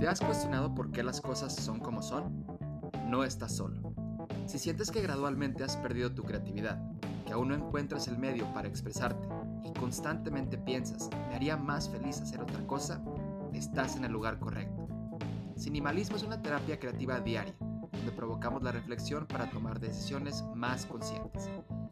[0.00, 2.46] ¿Te has cuestionado por qué las cosas son como son?
[3.06, 3.92] No estás solo.
[4.46, 6.80] Si sientes que gradualmente has perdido tu creatividad,
[7.26, 9.28] que aún no encuentras el medio para expresarte
[9.62, 13.04] y constantemente piensas, me haría más feliz hacer otra cosa,
[13.52, 14.88] estás en el lugar correcto.
[15.54, 21.50] Sinimalismo es una terapia creativa diaria, donde provocamos la reflexión para tomar decisiones más conscientes.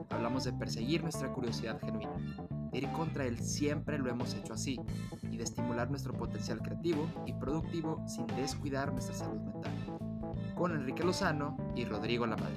[0.09, 2.17] Hablamos de perseguir nuestra curiosidad genuina,
[2.73, 4.79] de ir contra él siempre lo hemos hecho así,
[5.31, 9.73] y de estimular nuestro potencial creativo y productivo sin descuidar nuestra salud mental.
[10.55, 12.57] Con Enrique Lozano y Rodrigo Lamadrid.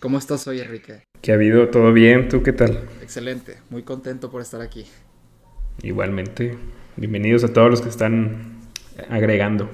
[0.00, 1.04] ¿Cómo estás hoy, Enrique?
[1.20, 1.68] ¿Qué ha habido?
[1.70, 2.28] ¿Todo bien?
[2.28, 2.88] ¿Tú qué tal?
[3.00, 4.84] Excelente, muy contento por estar aquí.
[5.82, 6.58] Igualmente,
[6.96, 8.58] bienvenidos a todos los que están
[9.08, 9.70] agregando.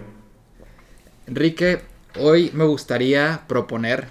[1.28, 1.80] Enrique,
[2.18, 4.06] hoy me gustaría proponer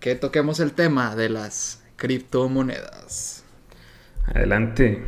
[0.00, 3.42] que toquemos el tema de las criptomonedas.
[4.26, 5.02] Adelante.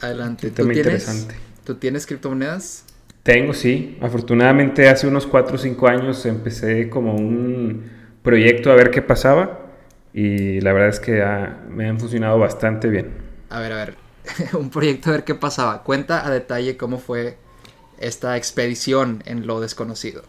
[0.00, 0.50] Adelante.
[0.50, 1.34] tema interesante.
[1.64, 2.86] ¿Tú tienes criptomonedas?
[3.22, 3.98] Tengo, sí.
[4.00, 7.90] Afortunadamente hace unos 4 o 5 años empecé como un
[8.22, 9.66] proyecto a ver qué pasaba
[10.14, 11.22] y la verdad es que
[11.68, 13.12] me han funcionado bastante bien.
[13.50, 13.94] A ver, a ver,
[14.58, 15.82] un proyecto a ver qué pasaba.
[15.82, 17.36] Cuenta a detalle cómo fue
[17.98, 20.22] esta expedición en lo desconocido.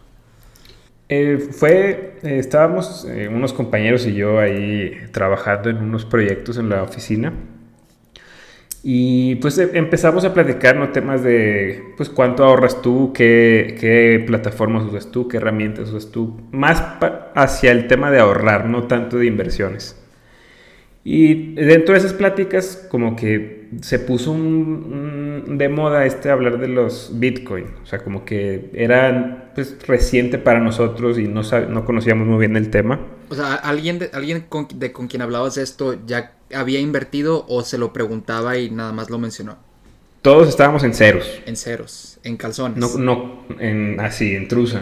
[1.10, 6.68] Eh, fue, eh, estábamos eh, unos compañeros y yo ahí trabajando en unos proyectos en
[6.68, 7.32] la oficina
[8.84, 10.90] y pues empezamos a platicar ¿no?
[10.90, 16.42] temas de pues cuánto ahorras tú, qué, qué plataformas usas tú, qué herramientas usas tú,
[16.52, 16.84] más
[17.36, 20.02] hacia el tema de ahorrar, no tanto de inversiones.
[21.04, 24.32] Y dentro de esas pláticas como que se puso
[25.46, 27.68] de moda este hablar de los Bitcoin.
[27.84, 32.56] O sea, como que era pues, reciente para nosotros y no, no conocíamos muy bien
[32.56, 33.00] el tema.
[33.30, 37.64] O sea, ¿alguien, de, alguien con, de, con quien hablabas esto ya había invertido o
[37.64, 39.58] se lo preguntaba y nada más lo mencionó?
[40.22, 41.42] Todos estábamos en ceros.
[41.46, 42.78] En ceros, en calzones.
[42.78, 44.82] No, no, en, así, en truza.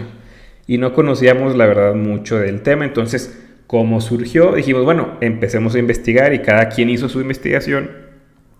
[0.67, 3.37] Y no conocíamos la verdad mucho del tema, entonces
[3.67, 7.91] como surgió, dijimos, bueno, empecemos a investigar y cada quien hizo su investigación.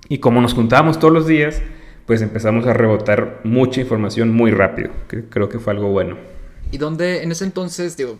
[0.09, 1.61] Y como nos juntábamos todos los días,
[2.05, 6.17] pues empezamos a rebotar mucha información muy rápido, que creo que fue algo bueno.
[6.71, 8.19] ¿Y dónde en ese entonces, digo,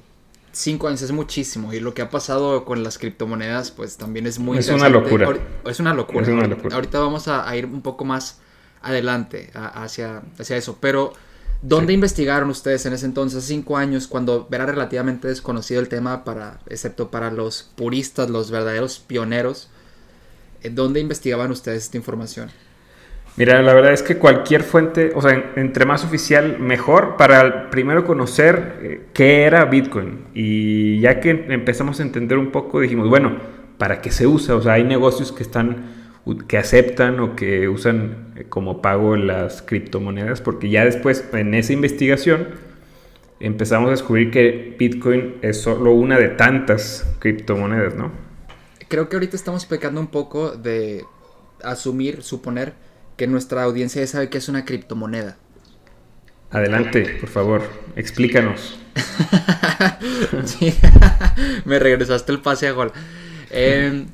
[0.51, 4.40] cinco años es muchísimo y lo que ha pasado con las criptomonedas pues también es
[4.40, 6.75] muy es una locura es una locura, es una locura.
[6.75, 8.40] ahorita vamos a, ir un poco más
[8.81, 11.12] adelante hacia, hacia eso pero
[11.62, 16.59] ¿Dónde investigaron ustedes en ese entonces, cinco años, cuando era relativamente desconocido el tema, para,
[16.68, 19.69] excepto para los puristas, los verdaderos pioneros?
[20.69, 22.51] ¿Dónde investigaban ustedes esta información?
[23.38, 28.06] Mira, la verdad es que cualquier fuente, o sea, entre más oficial, mejor para primero
[28.06, 30.25] conocer eh, qué era Bitcoin.
[30.34, 33.38] Y ya que empezamos a entender un poco, dijimos, bueno,
[33.78, 34.56] ¿para qué se usa?
[34.56, 36.06] O sea, hay negocios que están
[36.47, 41.74] que aceptan o que usan eh, como pago las criptomonedas, porque ya después en esa
[41.74, 42.47] investigación
[43.40, 48.12] empezamos a descubrir que Bitcoin es solo una de tantas criptomonedas, ¿no?
[48.88, 51.03] Creo que ahorita estamos pecando un poco de
[51.63, 52.74] asumir, suponer
[53.17, 55.37] que nuestra audiencia ya sabe que es una criptomoneda.
[56.51, 58.79] Adelante, por favor, explícanos.
[61.65, 62.91] me regresaste el pase a gol.
[63.49, 64.05] Eh,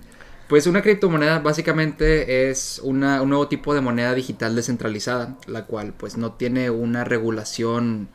[0.51, 6.17] pues una criptomoneda básicamente es un nuevo tipo de moneda digital descentralizada, la cual pues
[6.17, 8.09] no tiene una regulación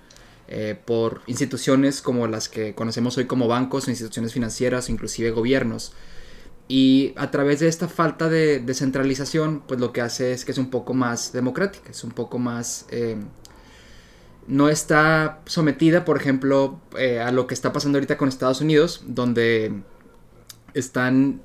[0.49, 5.31] eh, por instituciones como las que conocemos hoy como bancos o instituciones financieras o inclusive
[5.31, 5.95] gobiernos.
[6.69, 10.59] Y a través de esta falta de descentralización, pues lo que hace es que es
[10.59, 12.87] un poco más democrática, es un poco más...
[12.91, 13.17] Eh,
[14.49, 19.03] no está sometida, por ejemplo, eh, a lo que está pasando ahorita con Estados Unidos,
[19.07, 19.83] donde
[20.75, 21.41] están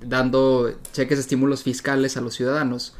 [0.00, 2.94] dando cheques de estímulos fiscales a los ciudadanos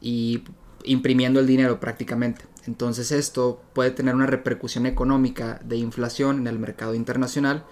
[0.00, 0.44] y
[0.84, 2.44] imprimiendo el dinero prácticamente.
[2.66, 7.64] Entonces esto puede tener una repercusión económica de inflación en el mercado internacional,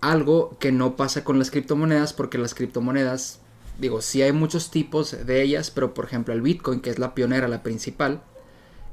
[0.00, 3.40] algo que no pasa con las criptomonedas porque las criptomonedas,
[3.78, 7.14] digo, sí hay muchos tipos de ellas, pero por ejemplo el Bitcoin, que es la
[7.14, 8.22] pionera, la principal,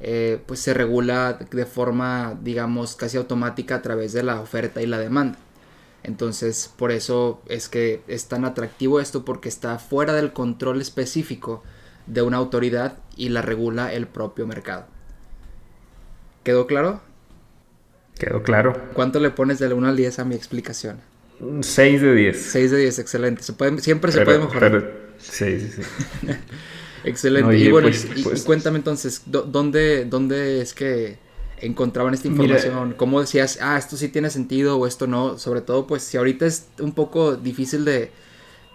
[0.01, 4.85] eh, pues se regula de forma, digamos, casi automática a través de la oferta y
[4.85, 5.37] la demanda.
[6.03, 11.63] Entonces, por eso es que es tan atractivo esto porque está fuera del control específico
[12.07, 14.85] de una autoridad y la regula el propio mercado.
[16.43, 16.99] ¿Quedó claro?
[18.17, 18.79] Quedó claro.
[18.93, 20.97] ¿Cuánto le pones del 1 al 10 a mi explicación?
[21.61, 22.41] 6 de 10.
[22.41, 23.43] 6 de 10, excelente.
[23.43, 24.91] Se puede, siempre se puede mejorar.
[25.17, 26.27] sí, sí, sí.
[27.03, 27.57] excelente.
[27.57, 31.17] y bueno, pues, y, pues cuéntame entonces, ¿dónde, ¿dónde es que
[31.59, 32.93] encontraban esta información?
[32.95, 35.37] ¿Cómo decías, ah, esto sí tiene sentido o esto no?
[35.37, 38.11] Sobre todo, pues si ahorita es un poco difícil de,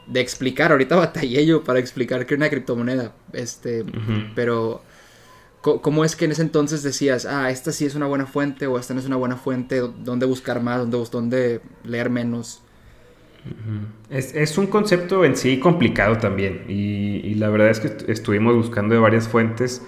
[0.09, 0.73] de explicar.
[0.73, 3.13] Ahorita batallé yo para explicar que era una criptomoneda.
[3.33, 3.85] Este,
[4.35, 4.83] pero
[5.61, 8.79] ¿cómo es que en ese entonces decías, ah, esta sí es una buena fuente o
[8.79, 9.81] esta no es una buena fuente?
[9.81, 10.79] ¿Dónde buscar más?
[10.79, 12.63] ¿Dónde, dónde leer menos?
[14.11, 19.01] Es, un concepto en sí complicado también y, la verdad es que estuvimos buscando de
[19.01, 19.83] varias fuentes.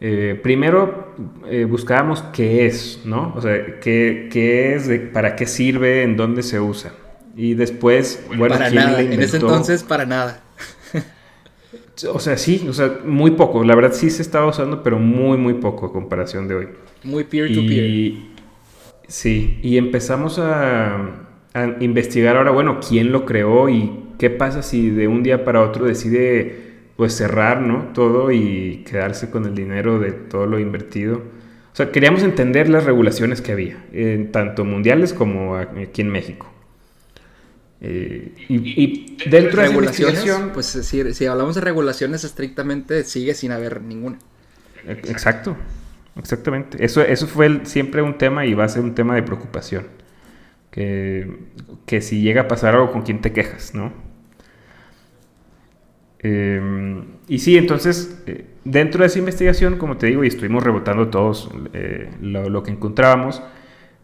[0.00, 1.14] Eh, primero
[1.46, 3.32] eh, buscábamos qué es, ¿no?
[3.34, 6.92] O sea, qué, qué es, para qué sirve, en dónde se usa.
[7.34, 9.00] Y después, bueno, para nada.
[9.00, 10.42] En ese entonces, para nada.
[12.12, 13.64] O sea, sí, o sea, muy poco.
[13.64, 16.68] La verdad sí se estaba usando, pero muy, muy poco a comparación de hoy.
[17.04, 18.14] Muy peer-to-peer.
[19.08, 21.22] Sí, y empezamos a,
[21.80, 25.86] investigar ahora, bueno, quién lo creó y qué pasa si de un día para otro
[25.86, 26.64] decide
[26.96, 27.92] pues cerrar, ¿no?
[27.94, 31.16] Todo y quedarse con el dinero de todo lo invertido.
[31.16, 33.76] O sea, queríamos entender las regulaciones que había,
[34.32, 36.46] tanto mundiales como aquí en México.
[37.80, 40.24] Eh, y, dentro de regulaciones,
[40.54, 44.18] pues si, si hablamos de regulaciones estrictamente, sigue sin haber ninguna.
[44.86, 45.56] Exacto,
[46.16, 46.84] exactamente.
[46.84, 49.86] Eso, eso fue siempre un tema y va a ser un tema de preocupación.
[50.70, 51.38] Que,
[51.86, 53.92] que si llega a pasar algo, ¿con quién te quejas, no?
[56.18, 61.08] Em, y sí, entonces, eh, dentro de esa investigación, como te digo, y estuvimos rebotando
[61.08, 63.42] todos eh, lo, lo, que encontrábamos,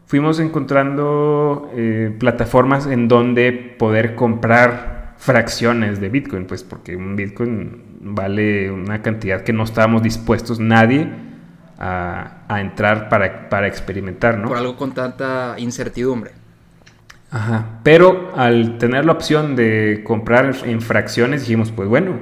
[0.07, 7.83] fuimos encontrando eh, plataformas en donde poder comprar fracciones de Bitcoin, pues porque un Bitcoin
[8.01, 11.09] vale una cantidad que no estábamos dispuestos nadie
[11.79, 14.49] a, entrar para, para, experimentar, ¿no?
[14.49, 16.31] Por algo con tanta incertidumbre.
[17.31, 22.21] Ajá, pero al tener la opción de comprar en fracciones dijimos, pues bueno,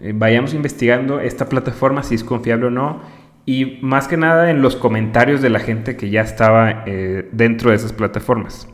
[0.00, 3.00] eh, vayamos investigando esta plataforma si es confiable o no
[3.46, 7.70] y más que nada en los comentarios de la gente que ya estaba eh, dentro
[7.70, 8.68] de esas plataformas.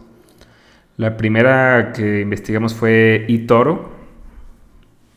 [0.96, 3.90] La primera que investigamos fue eToro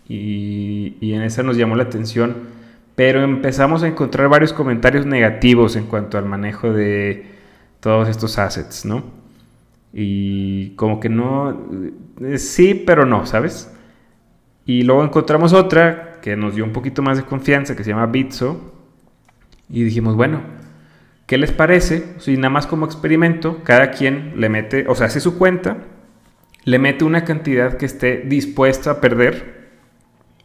[0.07, 2.35] y, y en esa nos llamó la atención,
[2.95, 7.25] pero empezamos a encontrar varios comentarios negativos en cuanto al manejo de
[7.79, 9.03] todos estos assets, ¿no?
[9.93, 11.69] Y como que no,
[12.21, 13.71] eh, sí, pero no, ¿sabes?
[14.65, 18.07] Y luego encontramos otra que nos dio un poquito más de confianza, que se llama
[18.07, 18.72] Bitso,
[19.73, 20.41] y dijimos, bueno,
[21.25, 22.13] ¿qué les parece?
[22.19, 25.77] Si nada más como experimento, cada quien le mete, o sea, hace su cuenta,
[26.63, 29.71] le mete una cantidad que esté dispuesta a perder,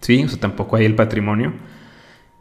[0.00, 0.24] ¿sí?
[0.24, 1.52] O sea, tampoco hay el patrimonio.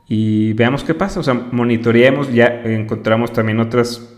[0.07, 4.17] Y veamos qué pasa, o sea, monitoreemos, ya encontramos también otras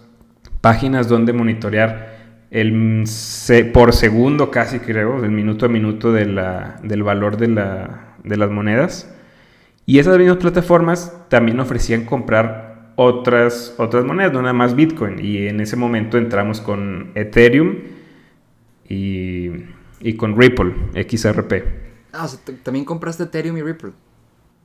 [0.62, 2.20] páginas donde monitorear
[2.52, 3.04] el
[3.74, 8.38] por segundo casi creo, el minuto a minuto de la, del valor de, la, de
[8.38, 9.12] las monedas.
[9.90, 15.18] Y esas mismas plataformas también ofrecían comprar otras, otras monedas, no nada más Bitcoin.
[15.18, 17.76] Y en ese momento entramos con Ethereum
[18.88, 21.54] y, con Ripple, XRP.
[22.12, 23.94] Ah, o sea, también compraste Ethereum y Ripple.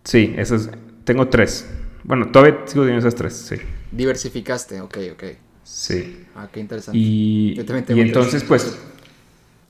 [0.03, 0.69] Sí, esas,
[1.05, 1.71] tengo tres.
[2.03, 3.57] Bueno, todavía sigo teniendo esas tres, sí.
[3.93, 5.25] Diversificaste, ok, ok.
[5.63, 6.27] Sí.
[6.37, 6.99] Ah, qué interesante.
[6.99, 8.79] Y, y entonces, pues,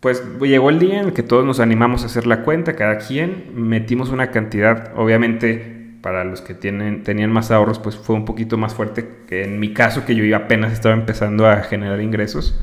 [0.04, 2.98] pues llegó el día en el que todos nos animamos a hacer la cuenta, cada
[2.98, 8.26] quien, metimos una cantidad, obviamente para los que tienen, tenían más ahorros, pues fue un
[8.26, 12.60] poquito más fuerte que en mi caso, que yo apenas estaba empezando a generar ingresos.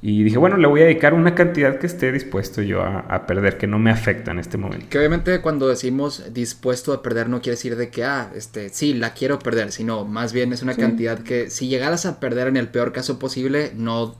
[0.00, 3.58] Y dije, bueno, le voy a dedicar una cantidad que esté dispuesto yo a, perder,
[3.58, 4.86] que no me afecta en este momento.
[4.88, 8.94] Que obviamente cuando decimos dispuesto a perder no quiere decir de que, ah, este, sí,
[8.94, 12.56] la quiero perder, sino más bien es una cantidad que si llegaras a perder en
[12.56, 14.16] el peor caso posible, no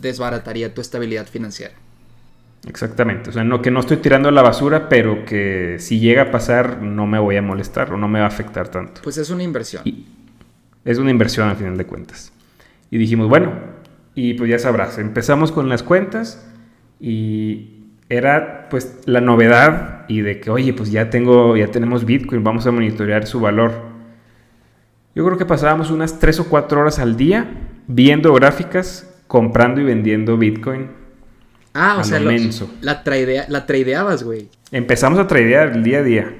[0.00, 1.74] desbarataría tu estabilidad financiera.
[2.66, 6.22] Exactamente, o sea, no que no estoy tirando a la basura, pero que si llega
[6.22, 9.02] a pasar no me voy a molestar o no me va a afectar tanto.
[9.04, 9.84] Pues es una inversión.
[10.84, 12.32] es una inversión al final de cuentas.
[12.90, 13.52] Y dijimos, bueno,
[14.14, 16.44] y pues ya sabrás, empezamos con las cuentas
[16.98, 22.42] y era pues la novedad y de que, oye, pues ya tengo, ya tenemos Bitcoin,
[22.42, 23.72] vamos a monitorear su valor.
[25.14, 27.50] Yo creo que pasábamos unas 3 o 4 horas al día
[27.86, 30.88] viendo gráficas comprando y vendiendo Bitcoin.
[31.74, 34.48] Ah, o sea, la, tradea, la tradeabas, güey.
[34.72, 36.34] Empezamos a tradear el día a día.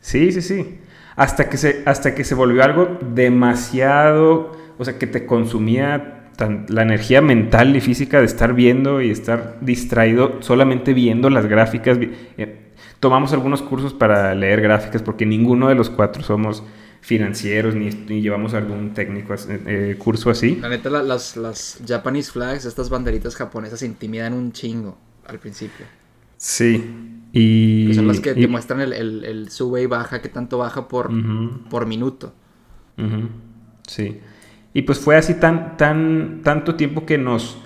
[0.00, 0.78] Sí, sí, sí.
[1.14, 6.20] Hasta que se, hasta que se volvió algo demasiado, o sea, que te consumía
[6.68, 11.98] la energía mental y física de estar viendo y estar distraído solamente viendo las gráficas.
[12.38, 16.64] Eh, tomamos algunos cursos para leer gráficas porque ninguno de los cuatro somos
[17.00, 17.90] financieros ni,
[18.20, 20.56] llevamos algún técnico eh, curso así.
[20.56, 25.86] La neta, las, las Japanese flags, estas banderitas japonesas, intimidan un chingo al principio.
[26.36, 26.82] Sí.
[27.32, 31.10] Y, son las que te muestran el, sube y baja, que tanto baja por,
[31.68, 32.34] por minuto.
[33.86, 34.20] Sí.
[34.72, 37.58] Y pues fue así tan, tan, tanto tiempo que nos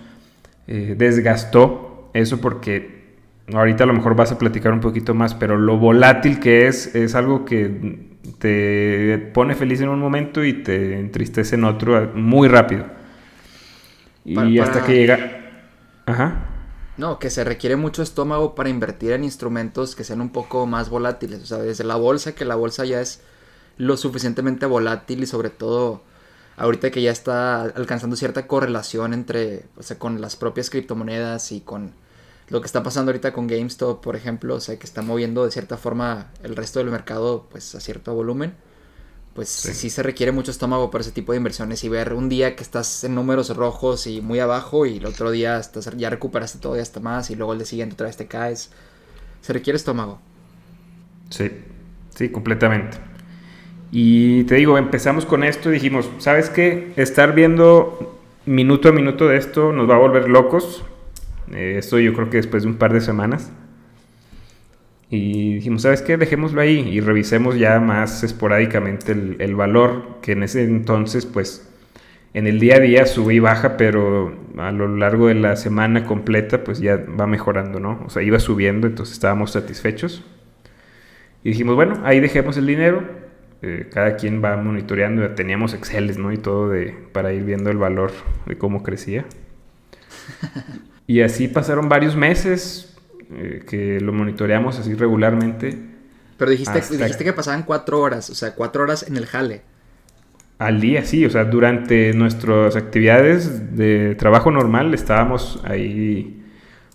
[0.67, 3.17] eh, desgastó eso porque
[3.53, 6.95] ahorita a lo mejor vas a platicar un poquito más, pero lo volátil que es
[6.95, 12.49] es algo que te pone feliz en un momento y te entristece en otro muy
[12.49, 12.87] rápido.
[14.25, 15.41] Y hasta que llega...
[16.07, 16.51] Ajá.
[16.97, 20.89] No, que se requiere mucho estómago para invertir en instrumentos que sean un poco más
[20.89, 21.43] volátiles.
[21.43, 23.21] O sea, desde la bolsa, que la bolsa ya es
[23.77, 26.03] lo suficientemente volátil y sobre todo
[26.57, 31.61] ahorita que ya está alcanzando cierta correlación entre, o sea, con las propias criptomonedas y
[31.61, 31.93] con
[32.49, 35.51] lo que está pasando ahorita con GameStop, por ejemplo, o sea, que está moviendo de
[35.51, 38.55] cierta forma el resto del mercado, pues a cierto volumen,
[39.35, 39.91] pues sí.
[39.91, 43.03] se requiere mucho estómago para ese tipo de inversiones y ver un día que estás
[43.03, 46.81] en números rojos y muy abajo y el otro día estás, ya recuperaste todo y
[46.81, 48.71] hasta más y luego el día siguiente otra vez te caes.
[49.41, 50.21] Se requiere estómago.
[51.31, 51.51] Sí,
[52.15, 52.99] sí, completamente.
[53.91, 56.93] Y te digo, empezamos con esto y dijimos, ¿sabes qué?
[56.97, 60.85] Estar viendo minuto a minuto de esto nos va a volver locos
[61.53, 63.53] eh, esto yo creo que después de un par de semanas.
[65.11, 66.17] Y dijimos, ¿sabes qué?
[66.17, 71.71] Dejémoslo ahí y revisemos ya más esporádicamente el, valor, que en ese entonces, pues,
[72.33, 76.05] en el día a día sube y baja, pero a lo largo de la semana
[76.05, 78.03] completa, pues ya va mejorando, ¿no?
[78.07, 80.25] O sea, iba subiendo, entonces estábamos satisfechos.
[81.45, 83.05] Y dijimos, bueno, ahí dejemos el dinero.
[83.63, 86.33] Eh, cada quien va monitoreando, teníamos Excel, ¿no?
[86.33, 88.11] Y todo de, para ir viendo el valor
[88.47, 89.25] de cómo crecía.
[91.07, 92.97] Y así pasaron varios meses
[93.31, 95.79] eh, que lo monitoreamos así regularmente.
[96.37, 99.63] Pero dijiste, dijiste que pasaban cuatro horas, o sea, cuatro horas en el jale.
[100.59, 106.43] Al día, sí, o sea, durante nuestras actividades de trabajo normal estábamos ahí.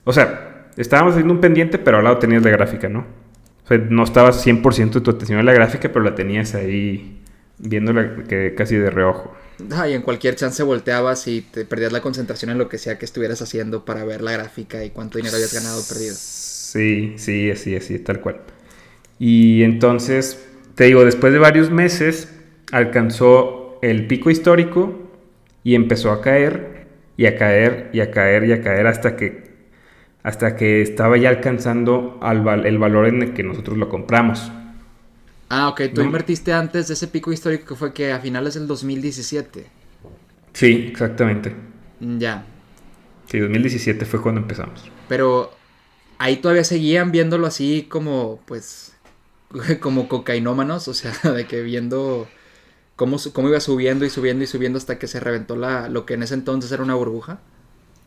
[0.06, 3.06] O sea, estábamos haciendo un pendiente, pero al lado tenías la gráfica, ¿no?
[3.66, 7.22] O sea, no estabas 100% de tu atención en la gráfica, pero la tenías ahí
[7.60, 9.36] viéndola que casi de reojo.
[9.72, 12.98] Ah, y en cualquier chance volteabas y te perdías la concentración en lo que sea
[12.98, 16.16] que estuvieras haciendo para ver la gráfica y cuánto dinero habías ganado o perdido.
[16.16, 18.42] Sí, sí, así, así, tal cual.
[19.20, 20.40] Y entonces,
[20.76, 22.30] te digo, después de varios meses
[22.72, 25.12] alcanzó el pico histórico
[25.64, 26.88] y empezó a caer
[27.18, 29.50] y a caer y a caer y a caer hasta que
[30.24, 32.20] hasta que estaba ya alcanzando
[32.66, 34.52] el valor en el que nosotros lo compramos.
[35.50, 38.68] Ah, ok, tú invertiste antes de ese pico histórico que fue que a finales del
[38.68, 39.66] 2017.
[40.54, 41.56] Sí, exactamente.
[42.00, 42.46] Ya.
[43.26, 44.92] Sí, 2017 fue cuando empezamos.
[45.08, 45.52] Pero
[46.20, 48.96] ahí todavía seguían viéndolo así como, pues,
[49.80, 52.28] como cocainómanos, o sea, de que viendo
[52.96, 56.14] cómo, cómo iba subiendo y subiendo y subiendo hasta que se reventó la, lo que
[56.14, 57.40] en ese entonces era una burbuja.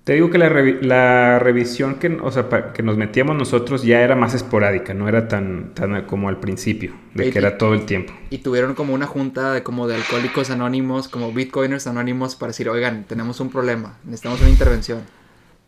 [0.04, 4.16] Te digo que la, la revisión que, o sea, que nos metíamos nosotros ya era
[4.16, 8.12] más esporádica, no era tan, tan como al principio, de que era todo el tiempo.
[8.30, 12.68] Y tuvieron como una junta de como de alcohólicos anónimos, como bitcoiners anónimos para decir,
[12.68, 15.02] oigan, tenemos un problema, necesitamos una intervención.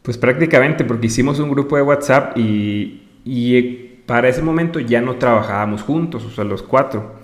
[0.03, 3.63] Pues prácticamente, porque hicimos un grupo de WhatsApp y, y
[4.05, 7.23] para ese momento ya no trabajábamos juntos, o sea, los cuatro.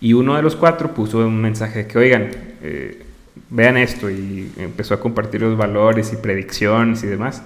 [0.00, 2.30] Y uno de los cuatro puso un mensaje de que, oigan,
[2.62, 3.05] eh,
[3.50, 7.42] vean esto y empezó a compartir los valores y predicciones y demás.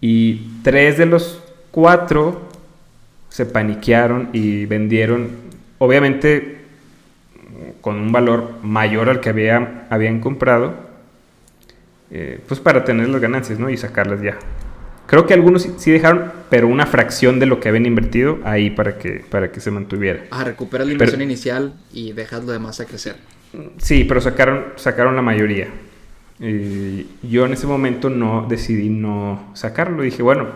[0.00, 2.42] Y tres de los cuatro
[3.28, 5.30] se paniquearon y vendieron,
[5.78, 6.54] obviamente
[7.80, 10.74] con un valor mayor al que había, habían comprado,
[12.10, 13.70] eh, pues para tener las ganancias ¿no?
[13.70, 14.38] y sacarlas ya.
[15.06, 18.96] Creo que algunos sí dejaron, pero una fracción de lo que habían invertido ahí para
[18.96, 20.24] que, para que se mantuviera.
[20.30, 23.16] Ah, recuperas la inversión inicial y dejas lo demás a crecer.
[23.78, 25.68] Sí, pero sacaron, sacaron la mayoría.
[26.38, 30.02] yo en ese momento no decidí no sacarlo.
[30.02, 30.48] Dije, bueno,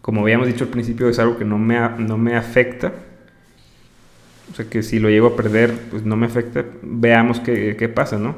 [0.00, 2.92] como habíamos dicho al principio, es algo que no me, no me afecta.
[4.52, 6.64] O sea que si lo llego a perder, pues no me afecta.
[6.82, 8.34] Veamos qué, qué pasa, ¿no?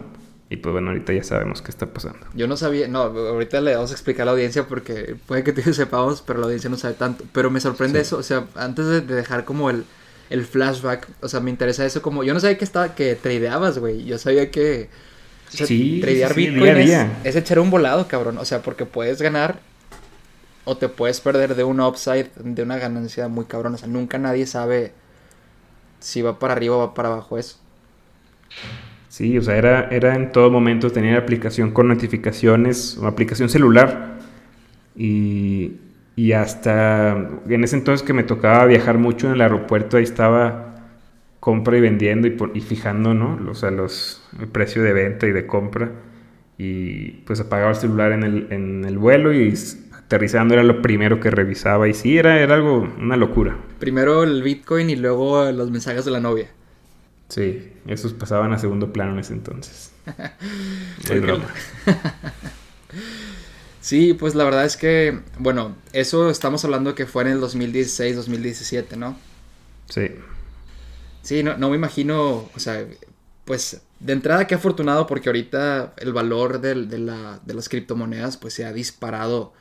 [0.50, 2.26] Y pues bueno, ahorita ya sabemos qué está pasando.
[2.34, 5.54] Yo no sabía, no, ahorita le vamos a explicar a la audiencia porque puede que
[5.54, 7.24] tú sepamos, pero la audiencia no sabe tanto.
[7.32, 9.86] Pero me sorprende eso, o sea, antes de dejar como el,
[10.32, 11.08] el flashback.
[11.20, 12.24] O sea, me interesa eso como...
[12.24, 14.04] Yo no sabía que estaba que tradeabas, güey.
[14.04, 14.88] Yo sabía que...
[15.48, 16.78] sí, tradear Bitcoin
[17.24, 18.38] Es, echar un volado, cabrón.
[18.38, 19.60] O sea, porque puedes ganar
[20.64, 23.74] o te puedes perder de un upside, de una ganancia muy cabrón.
[23.74, 24.92] O sea, nunca nadie sabe
[26.00, 27.58] si va para arriba o va para abajo eso.
[29.08, 34.18] Sí, o sea, era, era en todo momento tener aplicación con notificaciones, o aplicación celular.
[34.96, 35.72] Y,
[36.16, 37.12] y hasta
[37.48, 40.68] en ese entonces que me tocaba viajar mucho en el aeropuerto, ahí estaba
[41.40, 43.50] compra y vendiendo y, y fijando, ¿no?
[43.50, 45.90] O sea, los, el precio de venta y de compra.
[46.56, 49.52] Y pues apagaba el celular en el, en el vuelo y
[49.92, 51.88] aterrizando era lo primero que revisaba.
[51.88, 53.56] Y sí, era, era algo, una locura.
[53.80, 56.48] Primero el Bitcoin y luego los mensajes de la novia.
[57.28, 59.92] Sí, esos pasaban a segundo plano en ese entonces.
[63.82, 68.14] Sí, pues la verdad es que, bueno, eso estamos hablando que fue en el 2016,
[68.14, 69.18] 2017, ¿no?
[69.88, 70.08] Sí.
[71.22, 72.86] Sí, no, no me imagino, o sea,
[73.44, 78.54] pues de entrada qué afortunado porque ahorita el valor de, la, de las criptomonedas pues
[78.54, 79.52] se ha disparado,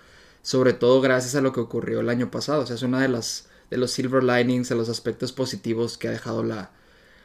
[0.43, 3.07] sobre todo gracias a lo que ocurrió el año pasado, o sea, es una de
[3.09, 6.71] las de los silver linings, de los aspectos positivos que ha dejado la,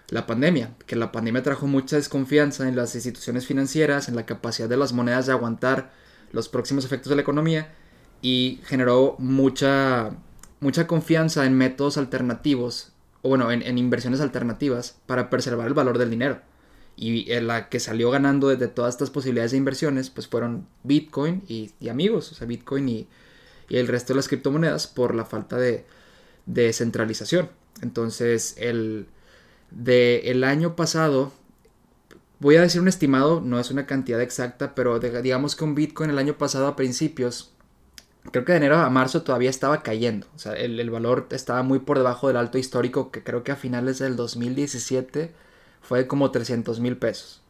[0.08, 4.68] la pandemia, que la pandemia trajo mucha desconfianza en las instituciones financieras, en la capacidad
[4.68, 5.90] de las monedas de aguantar
[6.36, 7.74] los próximos efectos de la economía
[8.22, 10.12] y generó mucha,
[10.60, 16.10] mucha confianza en métodos alternativos, o bueno, en, inversiones alternativas para preservar el valor del
[16.10, 16.40] dinero.
[16.94, 21.72] Y la que salió ganando desde todas estas posibilidades de inversiones, pues fueron Bitcoin y,
[21.88, 23.08] amigos, o sea, Bitcoin y,
[23.68, 25.84] y, el resto de las criptomonedas por la falta de,
[26.46, 27.50] de centralización.
[27.82, 29.08] Entonces, el,
[29.70, 31.32] de el año pasado,
[32.38, 36.10] voy a decir un estimado, no es una cantidad exacta, pero digamos que un Bitcoin
[36.10, 37.52] el año pasado a principios,
[38.30, 40.26] creo que de enero a marzo todavía estaba cayendo.
[40.34, 43.56] O sea, el, valor estaba muy por debajo del alto histórico que creo que a
[43.56, 45.32] finales del 2017
[45.80, 47.42] fue como 300 mil pesos.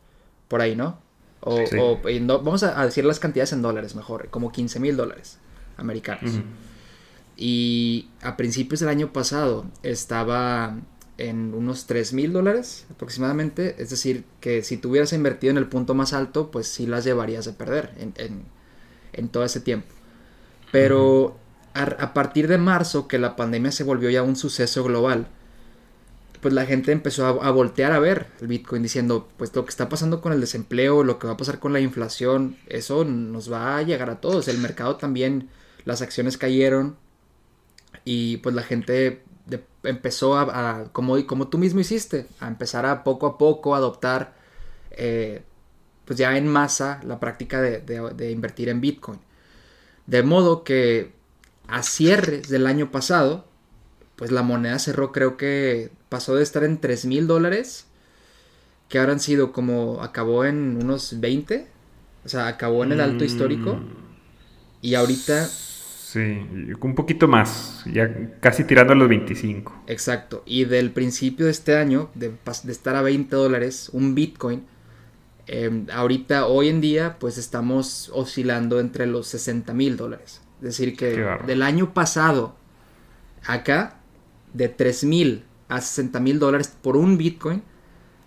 [0.48, 1.00] Por ahí, ¿no?
[1.40, 2.00] O,
[2.42, 5.38] vamos a, decir las cantidades en dólares mejor, como 15 mil dólares
[5.76, 6.40] americanos.
[7.36, 10.76] Y a principios del año pasado estaba
[11.18, 13.76] en unos 3 mil dólares aproximadamente.
[13.78, 17.48] Es decir, que si tuvieras invertido en el punto más alto, pues sí las llevarías
[17.48, 19.88] a perder en, todo ese tiempo.
[20.72, 21.38] Pero
[21.74, 25.28] a, partir de marzo, que la pandemia se volvió ya un suceso global,
[26.42, 29.70] pues la gente empezó a, a, voltear a ver el Bitcoin diciendo, pues lo que
[29.70, 33.50] está pasando con el desempleo, lo que va a pasar con la inflación, eso nos
[33.50, 34.48] va a llegar a todos.
[34.48, 35.48] El mercado también,
[35.84, 36.96] las acciones cayeron,
[38.04, 39.22] y pues la gente
[39.86, 44.34] empezó a, como, como tú mismo hiciste, a empezar a poco a poco adoptar,
[44.90, 45.42] eh,
[46.04, 49.18] pues ya en masa, la práctica de, invertir en Bitcoin.
[50.06, 51.12] De modo que
[51.68, 53.46] a cierres del año pasado,
[54.16, 57.86] pues la moneda cerró, creo que pasó de estar en 3 mil dólares,
[58.88, 61.66] que ahora han sido como, acabó en unos 20,
[62.24, 63.74] o sea, acabó en el alto histórico.
[63.74, 64.06] Mm.
[64.82, 65.48] Y ahorita
[66.06, 66.20] Sí,
[66.80, 69.82] un poquito más, ya casi tirando a los 25.
[69.88, 72.32] Exacto, y del principio de este año, de,
[72.68, 74.64] estar a 20 dólares, un Bitcoin,
[75.48, 80.42] em, ahorita, hoy en día, pues estamos oscilando entre los 60 mil dólares.
[80.58, 82.54] Es decir, que del año pasado
[83.44, 83.98] acá,
[84.54, 87.64] de 3 mil a 60 mil dólares por un Bitcoin,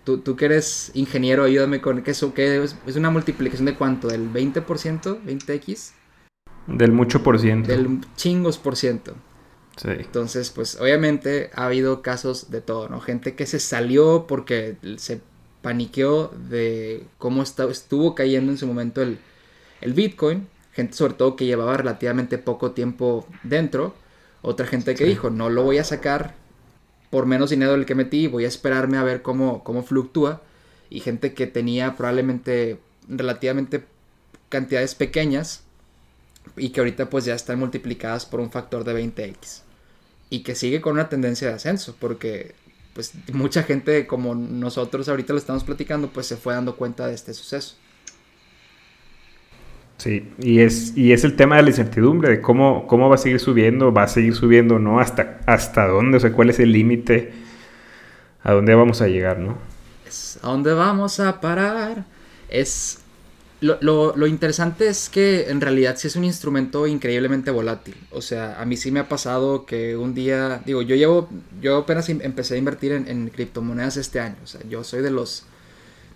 [0.04, 4.08] tú, tú, que eres ingeniero, ayúdame con eso, que es, es una multiplicación de cuánto,
[4.08, 5.92] del 20%, 20x.
[6.66, 7.68] Del mucho por ciento.
[7.68, 9.14] Del chingos por ciento.
[9.76, 9.88] Sí.
[9.90, 13.00] Entonces, pues obviamente ha habido casos de todo, ¿no?
[13.00, 15.20] Gente que se salió porque se
[15.62, 19.18] paniqueó de cómo estuvo cayendo en su momento el,
[19.94, 20.48] Bitcoin.
[20.72, 23.94] Gente sobre todo que llevaba relativamente poco tiempo dentro.
[24.42, 26.34] Otra gente que dijo, no lo voy a sacar
[27.10, 30.42] por menos dinero del que metí, voy a esperarme a ver cómo, cómo fluctúa.
[30.90, 33.84] Y gente que tenía probablemente relativamente
[34.48, 35.64] cantidades pequeñas
[36.56, 39.62] y que ahorita pues ya están multiplicadas por un factor de 20x
[40.30, 42.54] y que sigue con una tendencia de ascenso porque
[42.94, 47.14] pues mucha gente como nosotros ahorita lo estamos platicando pues se fue dando cuenta de
[47.14, 47.76] este suceso.
[49.98, 53.18] Sí, y es, y es el tema de la incertidumbre, de cómo, cómo va a
[53.18, 54.98] seguir subiendo, va a seguir subiendo, ¿no?
[54.98, 57.34] Hasta, hasta dónde, o sea, cuál es el límite,
[58.42, 59.58] a dónde vamos a llegar, ¿no?
[60.42, 62.06] A dónde vamos a parar.
[62.48, 63.00] Es
[63.60, 67.94] lo, lo, interesante es que en realidad sí es un instrumento increíblemente volátil.
[68.10, 71.28] O sea, a mí sí me ha pasado que un día, digo, yo llevo,
[71.60, 74.36] yo apenas em, empecé a invertir en, criptomonedas este año.
[74.42, 75.44] O sea, yo soy de los,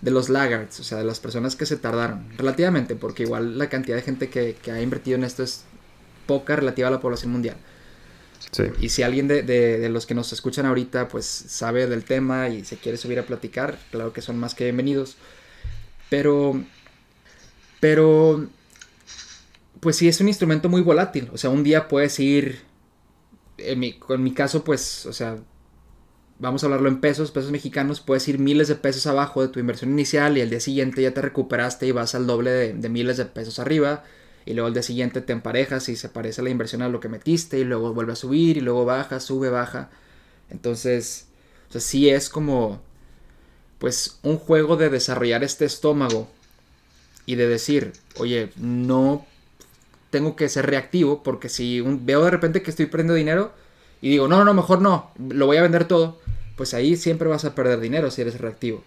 [0.01, 3.69] de los laggards, o sea, de las personas que se tardaron relativamente, porque igual la
[3.69, 5.65] cantidad de gente que, ha invertido en esto es
[6.25, 7.57] poca relativa a la población mundial.
[8.49, 8.63] Sí.
[8.79, 12.65] Y si alguien de, de, los que nos escuchan ahorita pues sabe del tema y
[12.65, 15.17] se quiere subir a platicar, claro que son más que bienvenidos.
[16.09, 16.63] Pero
[17.79, 18.47] pero,
[19.79, 21.29] pues sí, es un instrumento muy volátil.
[21.33, 22.61] O sea, un día puedes ir,
[23.57, 25.37] en mi, mi caso, pues, o sea,
[26.39, 29.59] vamos a hablarlo en pesos, pesos mexicanos, puedes ir miles de pesos abajo de tu
[29.59, 33.17] inversión inicial y el día siguiente ya te recuperaste y vas al doble de, miles
[33.17, 34.03] de pesos arriba.
[34.45, 37.09] Y luego al día siguiente te emparejas y se parece la inversión a lo que
[37.09, 39.89] metiste y luego vuelve a subir y luego baja, sube, baja.
[40.51, 41.27] Entonces,
[41.69, 42.79] o sea, sí es como,
[43.79, 46.27] pues, un juego de desarrollar este estómago
[47.25, 49.25] y de decir, oye, no
[50.09, 53.53] tengo que ser reactivo porque si veo de repente que estoy perdiendo dinero
[54.01, 56.19] y digo, no, no, mejor no, lo voy a vender todo,
[56.55, 58.83] pues ahí siempre vas a perder dinero si eres reactivo.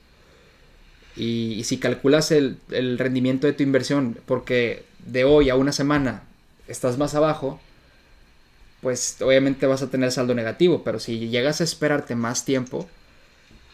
[1.16, 2.59] Y, si calculas el,
[2.96, 6.22] rendimiento de tu inversión, porque de hoy a una semana
[6.68, 7.61] estás más abajo,
[8.81, 12.88] pues obviamente vas a tener saldo negativo, pero si llegas a esperarte más tiempo,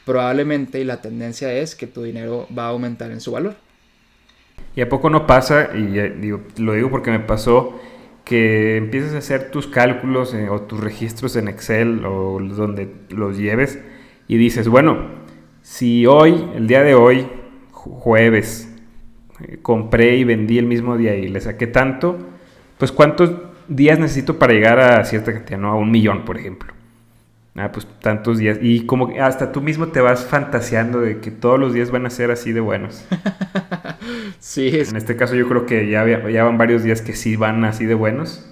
[0.06, 3.56] probablemente y la tendencia es que tu dinero va a aumentar en su valor.
[4.76, 7.78] Y a poco no pasa, y lo digo porque me pasó,
[8.24, 13.36] que empiezas a hacer tus cálculos eh, o tus registros en Excel o donde los
[13.36, 13.78] lleves
[14.26, 14.96] y dices, bueno,
[15.62, 17.26] si hoy, el día de hoy,
[17.70, 18.74] jueves,
[19.40, 22.16] eh, compré y vendí el mismo día y le saqué tanto,
[22.78, 23.32] pues cuántos
[23.68, 25.70] días necesito para llegar a cierta cantidad, ¿no?
[25.70, 26.72] A un millón, por ejemplo.
[27.56, 28.58] Ah, pues tantos días.
[28.60, 32.10] Y como hasta tú mismo te vas fantaseando de que todos los días van a
[32.10, 33.06] ser así de buenos.
[34.38, 34.68] sí.
[34.68, 37.86] En este caso yo creo que ya, ya van varios días que sí van así
[37.86, 38.46] de buenos.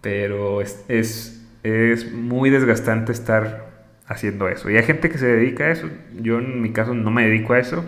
[0.00, 3.66] Pero es, es, es muy desgastante estar
[4.06, 4.70] haciendo eso.
[4.70, 5.88] Y hay gente que se dedica a eso.
[6.14, 7.84] Yo en mi caso no me dedico a eso.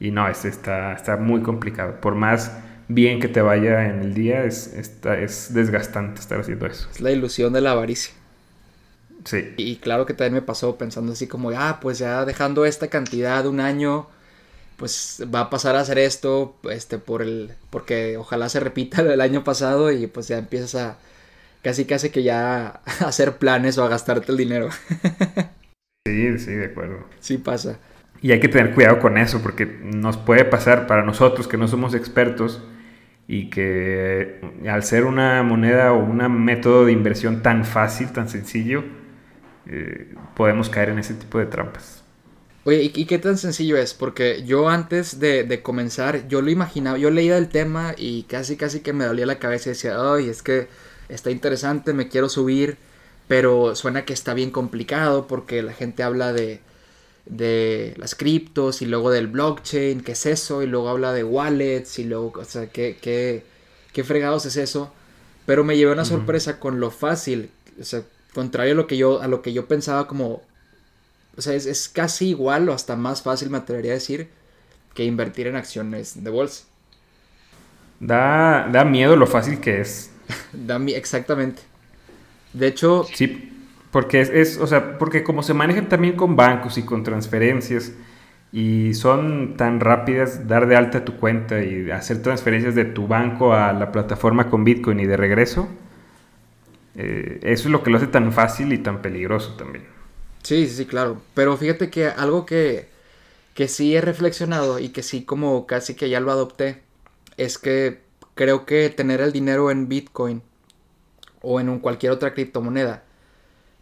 [0.00, 2.00] Y no, es, está, está muy complicado.
[2.00, 2.56] Por más
[2.88, 6.88] bien que te vaya en el día, es, está, es desgastante estar haciendo eso.
[6.90, 8.14] Es la ilusión de la avaricia.
[9.24, 9.52] Sí.
[9.56, 13.46] Y claro que también me pasó pensando así como, ah, pues ya dejando esta cantidad
[13.46, 14.06] un año,
[14.78, 19.20] pues va a pasar a hacer esto, este, por el, porque ojalá se repita el
[19.20, 20.98] año pasado y pues ya empiezas a,
[21.62, 24.68] casi casi que ya a hacer planes o a gastarte el dinero.
[26.06, 27.06] sí, sí, de acuerdo.
[27.18, 27.78] Sí pasa.
[28.22, 31.66] Y hay que tener cuidado con eso porque nos puede pasar para nosotros que no
[31.66, 32.62] somos expertos
[33.26, 38.84] y que al ser una moneda o un método de inversión tan fácil, tan sencillo,
[39.66, 41.97] eh, podemos caer en ese tipo de trampas.
[42.68, 43.94] Oye, ¿y, qué tan sencillo es?
[43.94, 48.80] Porque yo antes de, comenzar, yo lo imaginaba, yo leía el tema y casi casi
[48.80, 50.68] que me dolía la cabeza y decía, ay, es que
[51.08, 52.76] está interesante, me quiero subir,
[53.26, 56.60] pero suena que está bien complicado porque la gente habla de,
[57.24, 60.62] de las criptos y luego del blockchain, ¿qué es eso?
[60.62, 63.44] Y luego habla de wallets y luego, o sea, ¿qué, qué,
[63.94, 64.92] qué fregados es eso?
[65.46, 67.48] Pero me llevé una sorpresa con lo fácil,
[67.80, 68.02] o sea,
[68.34, 70.42] contrario a lo que yo, a lo que yo pensaba como,
[71.38, 74.28] o sea, es, casi igual o hasta más fácil, me atrevería a decir,
[74.92, 76.64] que invertir en acciones de bolsa.
[78.00, 80.10] Da, da miedo lo fácil que es.
[80.52, 81.62] da exactamente.
[82.52, 83.06] De hecho...
[83.14, 83.52] Sí,
[83.92, 87.92] porque es, o sea, porque como se manejan también con bancos y con transferencias
[88.50, 93.54] y son tan rápidas dar de alta tu cuenta y hacer transferencias de tu banco
[93.54, 95.68] a la plataforma con Bitcoin y de regreso,
[96.96, 99.97] eh, eso es lo que lo hace tan fácil y tan peligroso también.
[100.42, 101.20] Sí, sí, claro.
[101.34, 102.88] Pero fíjate que algo que,
[103.54, 106.82] que sí he reflexionado y que sí como casi que ya lo adopté,
[107.36, 108.00] es que
[108.34, 110.42] creo que tener el dinero en Bitcoin
[111.42, 113.04] o en un cualquier otra criptomoneda,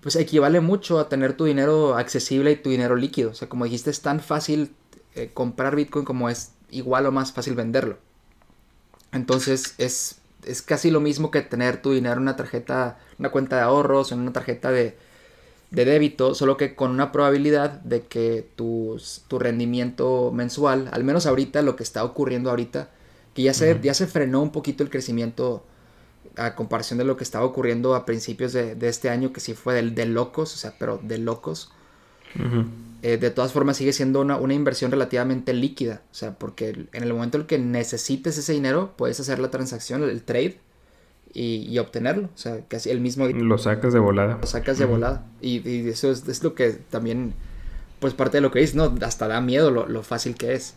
[0.00, 3.30] pues equivale mucho a tener tu dinero accesible y tu dinero líquido.
[3.30, 4.74] O sea, como dijiste, es tan fácil
[5.14, 7.98] eh, comprar Bitcoin como es igual o más fácil venderlo.
[9.12, 13.56] Entonces es es casi lo mismo que tener tu dinero en una tarjeta, una cuenta
[13.56, 14.96] de ahorros, en una tarjeta de,
[15.70, 21.62] débito, solo que con una probabilidad de que tu, tu rendimiento mensual, al menos ahorita,
[21.62, 22.90] lo que está ocurriendo ahorita,
[23.34, 25.64] que ya se, ya se frenó un poquito el crecimiento
[26.36, 29.74] a comparación de lo que estaba ocurriendo a principios de, este año, que sí fue
[29.74, 31.70] de, de, locos, o sea, pero de locos.
[33.02, 36.02] Eh, de todas formas sigue siendo una, inversión relativamente líquida.
[36.10, 39.50] O sea, porque en el momento en el que necesites ese dinero, puedes hacer la
[39.50, 40.58] transacción, el trade,
[41.36, 42.30] y, obtenerlo.
[42.34, 43.28] O sea, casi el mismo...
[43.28, 44.38] Lo sacas de volada.
[44.40, 45.26] Lo sacas de volada.
[45.42, 47.34] Y, eso es, lo que también,
[48.00, 48.94] pues parte de lo que dices, ¿no?
[49.02, 50.76] Hasta da miedo lo, fácil que es.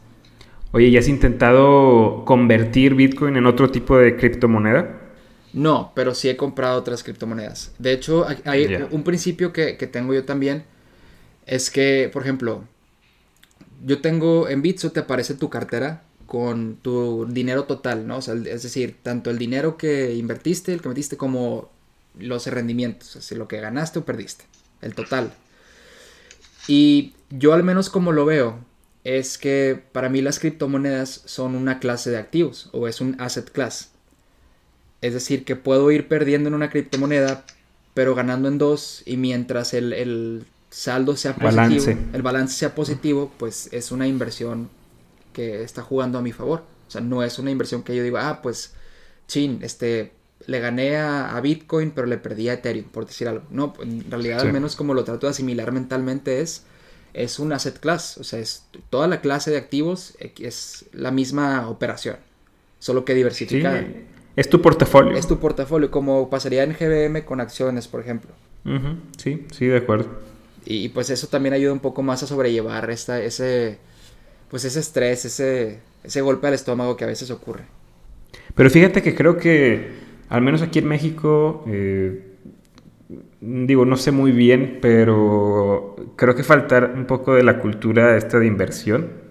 [0.71, 4.97] Oye, ¿y has intentado convertir Bitcoin en otro tipo de criptomoneda?
[5.53, 7.73] No, pero sí he comprado otras criptomonedas.
[7.79, 10.65] De hecho, hay un principio que, que tengo yo también
[11.45, 12.63] es que, por ejemplo,
[13.83, 18.17] yo tengo en Bitso te aparece tu cartera con tu dinero total, ¿no?
[18.17, 21.71] O sea, es decir, tanto el dinero que invertiste, el que metiste, como
[22.19, 24.45] los rendimientos, o sea, lo que ganaste o perdiste,
[24.83, 25.33] el total.
[26.67, 28.59] Y yo al menos como lo veo,
[29.03, 33.49] es que para mí las criptomonedas son una clase de activos o es un asset
[33.51, 33.89] class.
[35.01, 37.43] Es decir, que puedo ir perdiendo en una criptomoneda,
[37.95, 43.69] pero ganando en dos y mientras el saldo sea positivo, el balance sea positivo, pues
[43.71, 44.69] es una inversión
[45.33, 46.63] que está jugando a mi favor.
[46.87, 48.73] O sea, no es una inversión que yo digo, ah, pues,
[49.27, 50.11] chin, este,
[50.47, 53.45] le gané a, Bitcoin, pero le perdí a Ethereum, por decir algo.
[53.49, 56.63] No, en realidad, al menos como lo trato de asimilar mentalmente, es,
[57.13, 58.17] es un asset class.
[58.17, 62.17] O sea, es toda la clase de activos es la misma operación,
[62.79, 63.85] solo que diversificada.
[64.35, 65.15] es tu portafolio.
[65.15, 68.31] Es tu portafolio, como pasaría en GBM con acciones, por ejemplo.
[69.17, 70.09] Sí, sí, de acuerdo.
[70.65, 73.79] Y, pues eso también ayuda un poco más a sobrellevar esta, ese,
[74.49, 77.63] pues ese estrés, ese, ese golpe al estómago que a veces ocurre.
[78.55, 79.91] Pero fíjate que creo que,
[80.29, 82.29] al menos aquí en México, eh,
[83.41, 88.39] digo, no sé muy bien, pero creo que falta un poco de la cultura esta
[88.39, 89.29] de inversión.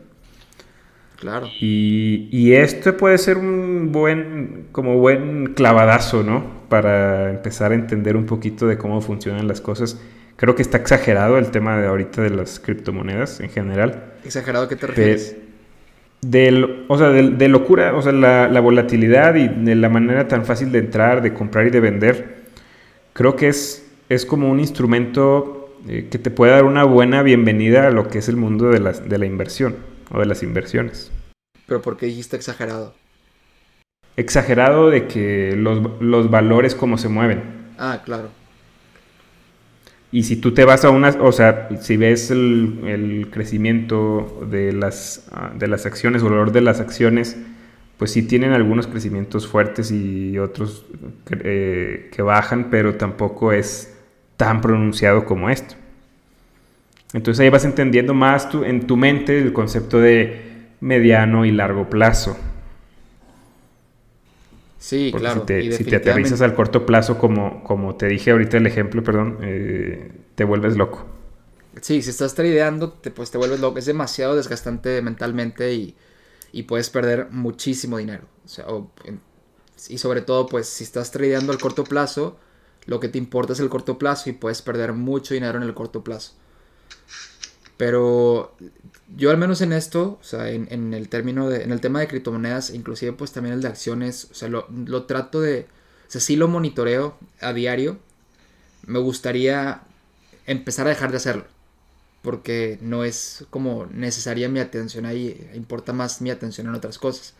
[1.16, 1.48] Claro.
[1.60, 6.44] Y, y esto puede ser un buen, como buen clavadazo, ¿no?
[6.68, 10.00] Para empezar a entender un poquito de cómo funcionan las cosas.
[10.36, 14.12] Creo que está exagerado el tema de ahorita de las criptomonedas en general.
[14.28, 15.38] ¿Exagerado a qué te refieres?
[16.20, 20.44] De, o sea, de, locura, o sea, la, la, volatilidad y de la manera tan
[20.44, 22.44] fácil de entrar, de comprar y de vender,
[23.14, 27.86] creo que es, es como un instrumento eh, que te puede dar una buena bienvenida
[27.86, 29.76] a lo que es el mundo de, las, de la inversión
[30.10, 31.10] o de las inversiones.
[31.66, 32.94] ¿Pero por qué dijiste exagerado?
[34.18, 37.72] Exagerado de que los, los valores como se mueven.
[37.78, 38.28] Ah, claro.
[40.10, 44.72] Y si tú te vas a unas, o sea, si ves el, el crecimiento de
[44.72, 47.36] las, ah, de las acciones o el valor de las acciones,
[47.98, 50.86] pues sí tienen algunos crecimientos fuertes y otros
[51.30, 53.94] eh, que bajan, pero tampoco es
[54.36, 55.74] tan pronunciado como esto.
[57.12, 61.90] Entonces ahí vas entendiendo más tu, en tu mente el concepto de mediano y largo
[61.90, 62.38] plazo.
[64.78, 65.40] Sí, claro.
[65.40, 69.02] Si te, si te, aterrizas al corto plazo, como, como te dije ahorita el ejemplo,
[69.02, 71.04] perdón, eh, te vuelves loco.
[71.82, 73.78] Sí, si estás tradeando, te, pues te vuelves loco.
[73.78, 75.96] Es demasiado desgastante mentalmente y,
[76.52, 78.24] y puedes perder muchísimo dinero.
[78.44, 78.66] O sea,
[79.88, 82.38] y sobre todo, pues si estás tradeando al corto plazo,
[82.86, 85.74] lo que te importa es el corto plazo y puedes perder mucho dinero en el
[85.74, 86.32] corto plazo.
[87.78, 88.54] Pero
[89.16, 92.08] yo al menos en esto, o sea, en, el término de, en el tema de
[92.08, 95.66] criptomonedas, inclusive pues también el de acciones, o sea, lo, lo trato de,
[96.08, 97.98] o sea, sí lo monitoreo a diario.
[98.84, 99.82] Me gustaría
[100.46, 101.44] empezar a dejar de hacerlo.
[102.22, 107.34] Porque no es como necesaria mi atención ahí, importa más mi atención en otras cosas.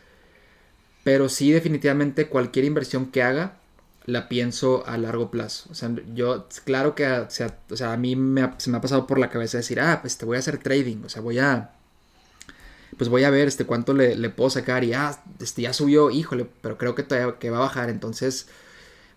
[1.03, 3.59] Pero sí definitivamente cualquier inversión que haga,
[4.09, 5.69] la pienso a largo plazo.
[5.71, 9.07] O sea, yo, claro que sea, o sea, a mí me se me ha pasado
[9.07, 11.73] por la cabeza decir, ah, pues te voy a hacer trading, o sea, voy a,
[12.97, 16.11] pues voy a ver este cuánto le, le puedo sacar y, ah, este ya subió,
[16.11, 18.49] híjole, pero creo que, todavía, que va a bajar, entonces,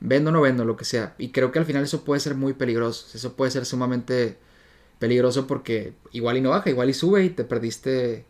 [0.01, 1.15] vendo o no vendo, lo que sea.
[1.17, 4.37] Y creo que al final eso puede ser muy peligroso, eso puede ser sumamente
[4.99, 8.25] peligroso porque igual y no baja, igual y sube y te perdiste,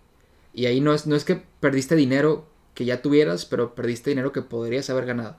[0.53, 4.31] y ahí no es, no es que perdiste dinero que ya tuvieras, pero perdiste dinero
[4.31, 5.37] que podrías haber ganado.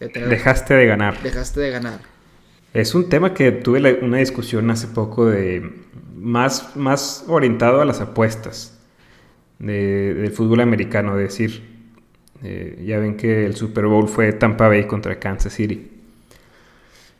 [0.00, 1.22] Dejaste de ganar.
[1.22, 2.00] Dejaste de ganar.
[2.72, 5.70] Es un tema que tuve una discusión hace poco de
[6.16, 8.78] más, más orientado a las apuestas
[9.58, 11.18] de, del fútbol americano.
[11.18, 11.62] Es decir,
[12.42, 15.90] eh, ya ven que el Super Bowl fue Tampa Bay contra Kansas City.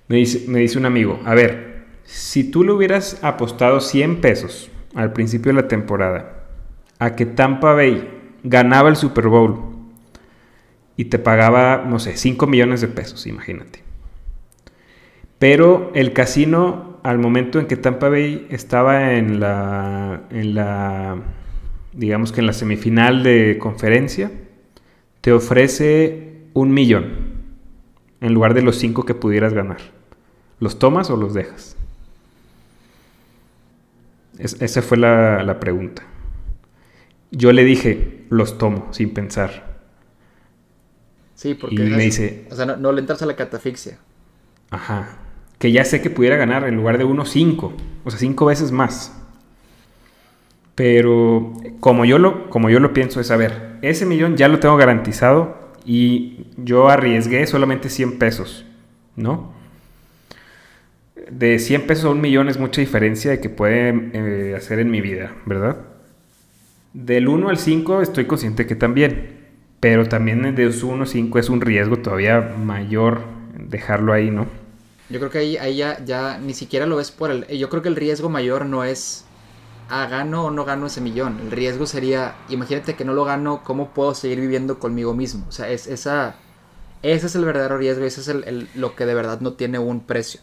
[0.08, 4.70] Me dice, me dice un amigo, a ver, si tú le hubieras apostado 100 pesos
[4.94, 6.46] al principio de la temporada
[6.98, 8.08] a que Tampa Bay
[8.42, 9.79] ganaba el Super Bowl
[11.00, 13.82] y te pagaba, no sé, 5 millones de pesos, imagínate.
[15.38, 21.16] Pero el casino, al momento en que Tampa Bay estaba en la, en la,
[21.94, 24.30] digamos que en la semifinal de conferencia,
[25.22, 27.14] te ofrece un millón
[28.20, 29.80] en lugar de los 5 que pudieras ganar.
[30.58, 31.78] ¿Los tomas o los dejas?
[34.38, 36.02] esa fue la, la pregunta.
[37.30, 39.69] Yo le dije, los tomo sin pensar.
[41.40, 41.76] Sí, porque.
[41.76, 42.44] Y me dice.
[42.50, 43.96] O sea, no, le entras a la catafixia.
[44.68, 45.16] Ajá.
[45.58, 47.72] Que ya sé que pudiera ganar en lugar de uno, cinco.
[48.04, 49.16] O sea, cinco veces más.
[50.74, 54.60] Pero como yo lo, como yo lo pienso es, a ver, ese millón ya lo
[54.60, 58.66] tengo garantizado y yo arriesgué solamente 100 pesos,
[59.16, 59.54] ¿no?
[61.30, 64.90] De 100 pesos a un millón es mucha diferencia de que puede eh, hacer en
[64.90, 65.78] mi vida, ¿verdad?
[66.92, 69.39] Del 1 al 5 estoy consciente que también.
[69.80, 73.22] Pero también de 1.5 es un riesgo todavía mayor
[73.56, 74.46] dejarlo ahí, ¿no?
[75.08, 77.46] Yo creo que ahí, ahí ya, ya ni siquiera lo ves por el...
[77.46, 79.24] Yo creo que el riesgo mayor no es,
[79.88, 81.38] ah, gano o no gano ese millón.
[81.40, 85.46] El riesgo sería, imagínate que no lo gano, ¿cómo puedo seguir viviendo conmigo mismo?
[85.48, 86.36] O sea, es, esa,
[87.02, 90.00] ese es el verdadero riesgo, ese es el, lo que de verdad no tiene un
[90.00, 90.40] precio.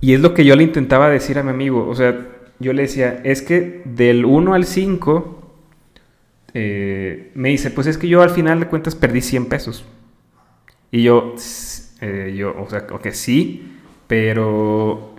[0.00, 1.86] Y es lo que yo le intentaba decir a mi amigo.
[1.86, 2.26] O sea,
[2.58, 5.39] yo le decía, es que del 1 al 5
[6.54, 9.84] eh, me dice, pues es que yo al final de cuentas perdí 100 pesos.
[10.90, 11.34] Y yo,
[12.00, 15.14] eh, yo, o sea, que sí, pero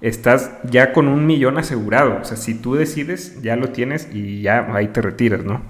[0.00, 2.18] estás ya con un millón asegurado.
[2.20, 5.62] O sea, si tú decides, ya lo tienes y ya ahí te retiras, ¿no?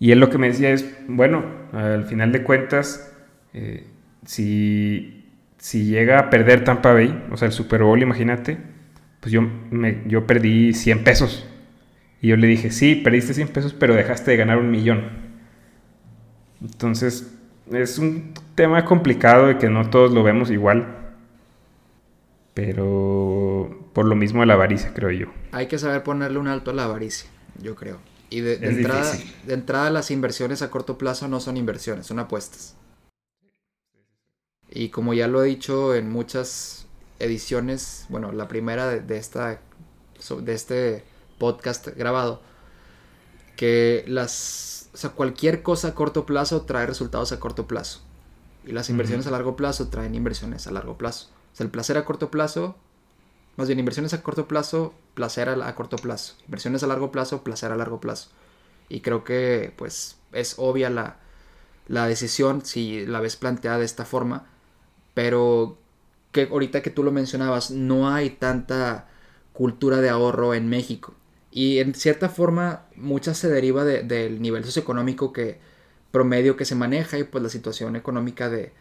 [0.00, 3.12] Y él lo que me decía es, bueno, al final de cuentas,
[3.52, 3.86] eh,
[4.26, 5.24] si,
[5.58, 8.58] si llega a perder Tampa Bay, o sea, el Super Bowl, imagínate,
[9.20, 11.48] pues yo, me, yo perdí 100 pesos.
[12.20, 15.10] Y yo le dije, sí, perdiste 100 pesos, pero dejaste de ganar un millón.
[16.62, 17.34] Entonces,
[17.70, 20.98] es un tema complicado de que no todos lo vemos igual.
[22.54, 25.26] Pero por lo mismo de la avaricia, creo yo.
[25.52, 27.28] Hay que saber ponerle un alto a la avaricia,
[27.60, 27.98] yo creo.
[28.30, 29.12] Y de, entrada,
[29.44, 32.76] de entrada las inversiones a corto plazo no son inversiones, son apuestas.
[34.70, 36.86] Y como ya lo he dicho en muchas
[37.20, 39.60] ediciones, bueno, la primera de, esta,
[40.40, 41.04] de este
[41.38, 42.40] podcast grabado,
[43.56, 48.00] que las, o sea, cualquier cosa a corto plazo trae resultados a corto plazo.
[48.66, 51.28] Y las inversiones a largo plazo traen inversiones a largo plazo.
[51.52, 52.76] O sea, el placer a corto plazo,
[53.56, 56.34] más bien inversiones a corto plazo, placer a, corto plazo.
[56.46, 58.30] Inversiones a largo plazo, placer a largo plazo.
[58.88, 61.18] Y creo que pues es obvia la,
[61.86, 64.46] la decisión si la ves planteada de esta forma.
[65.12, 65.78] Pero
[66.32, 69.08] que ahorita que tú lo mencionabas, no hay tanta
[69.52, 71.14] cultura de ahorro en México.
[71.56, 75.60] Y en cierta forma, mucha se deriva del nivel socioeconómico que
[76.10, 78.72] promedio que se maneja y pues la situación económica de,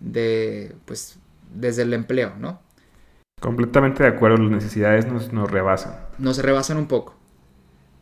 [0.00, 1.18] de pues
[1.54, 2.60] desde el empleo, ¿no?
[3.40, 5.98] Completamente de acuerdo, las necesidades nos, nos rebasan.
[6.18, 7.14] Nos rebasan un poco.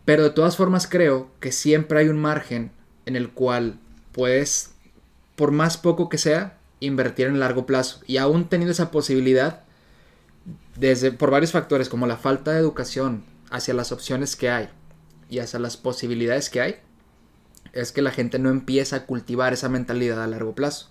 [0.04, 2.72] Pero de todas formas creo que siempre hay un margen
[3.06, 3.78] en el cual
[4.10, 4.74] puedes,
[5.36, 8.00] por más poco que sea, invertir en largo plazo.
[8.08, 9.62] Y aún teniendo esa posibilidad,
[10.76, 14.68] desde, por varios factores como la falta de educación hacia las opciones que hay
[15.28, 16.76] y hacia las posibilidades que hay,
[17.72, 20.88] es que la gente no empieza a cultivar esa mentalidad a largo plazo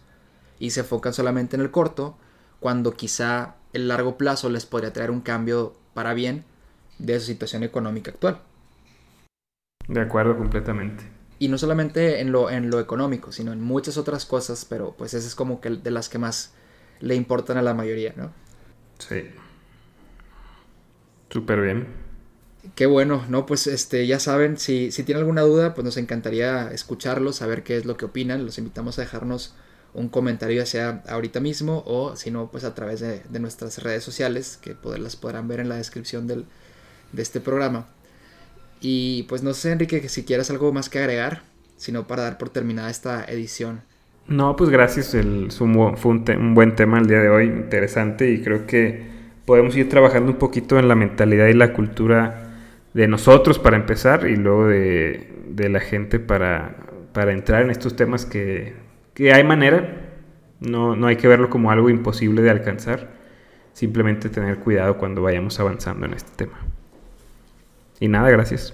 [0.59, 2.17] y se enfocan solamente en el corto
[2.59, 6.45] cuando quizá el largo plazo les podría traer un cambio para bien
[6.99, 8.41] de su situación económica actual.
[9.87, 11.03] De acuerdo, completamente.
[11.39, 15.15] Y no solamente en lo, en lo económico, sino en muchas otras cosas, pero pues
[15.15, 16.53] esa es como que de las que más
[16.99, 18.31] le importan a la mayoría, ¿no?
[18.99, 19.31] Sí.
[21.31, 22.10] Súper bien.
[22.75, 23.45] Qué bueno, ¿no?
[23.45, 27.77] Pues este, ya saben, si, si tienen alguna duda, pues nos encantaría escucharlos, saber qué
[27.77, 28.45] es lo que opinan.
[28.45, 29.55] Los invitamos a dejarnos
[29.93, 34.03] un comentario ya sea ahorita mismo o si no pues a través de, nuestras redes
[34.03, 36.45] sociales que las podrán ver en la descripción del,
[37.11, 37.87] de este programa.
[38.79, 41.43] Y pues no sé Enrique si quieres algo más que agregar,
[41.77, 43.81] sino para dar por terminada esta edición.
[44.27, 48.65] No, pues gracias, el, fue un buen tema el día de hoy, interesante y creo
[48.65, 49.09] que
[49.45, 52.50] podemos ir trabajando un poquito en la mentalidad y la cultura
[52.93, 56.75] de nosotros para empezar y luego de, de la gente para,
[57.13, 58.73] para entrar en estos temas que
[59.13, 60.09] que hay manera,
[60.59, 63.09] no, no hay que verlo como algo imposible de alcanzar,
[63.73, 66.59] simplemente tener cuidado cuando vayamos avanzando en este tema.
[67.99, 68.73] Y nada, gracias.